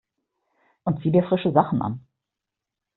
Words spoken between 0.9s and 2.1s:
zieh dir frische Sachen an!